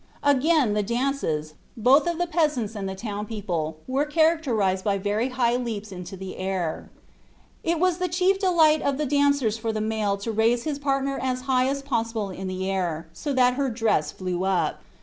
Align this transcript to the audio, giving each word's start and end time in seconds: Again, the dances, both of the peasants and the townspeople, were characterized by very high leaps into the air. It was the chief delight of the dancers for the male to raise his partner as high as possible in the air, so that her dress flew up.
Again, 0.23 0.73
the 0.73 0.81
dances, 0.81 1.53
both 1.77 2.07
of 2.07 2.17
the 2.17 2.25
peasants 2.25 2.73
and 2.75 2.89
the 2.89 2.95
townspeople, 2.95 3.77
were 3.87 4.03
characterized 4.05 4.83
by 4.83 4.97
very 4.97 5.29
high 5.29 5.55
leaps 5.57 5.91
into 5.91 6.17
the 6.17 6.37
air. 6.37 6.89
It 7.63 7.79
was 7.79 7.99
the 7.99 8.07
chief 8.07 8.39
delight 8.39 8.81
of 8.81 8.97
the 8.97 9.05
dancers 9.05 9.59
for 9.59 9.71
the 9.71 9.79
male 9.79 10.17
to 10.17 10.31
raise 10.31 10.63
his 10.63 10.79
partner 10.79 11.19
as 11.21 11.41
high 11.41 11.67
as 11.67 11.83
possible 11.83 12.31
in 12.31 12.47
the 12.47 12.67
air, 12.67 13.09
so 13.13 13.31
that 13.33 13.53
her 13.61 13.69
dress 13.69 14.11
flew 14.11 14.43
up. 14.43 14.79